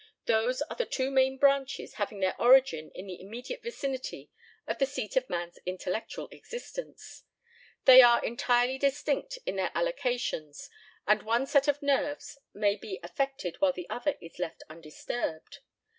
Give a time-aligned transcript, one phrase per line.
[0.25, 4.31] Those are the two main branches having their origin in the immediate vicinity
[4.65, 7.21] of the seat of man's intellectual existence.
[7.85, 10.69] They are entirely distinct in their allocations,
[11.05, 15.59] and one set of nerves may be affected while the other is left undisturbed.